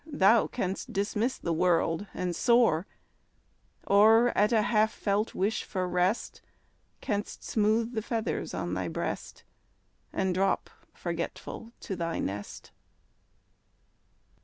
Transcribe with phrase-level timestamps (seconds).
[0.11, 2.87] Thou canst dismiss the world and soar,
[3.85, 6.41] Or, at a half felt wish for rest.
[7.01, 9.43] Canst smooth the feathers on thy breast,
[10.11, 12.71] And drop, forgetful, to thy nest.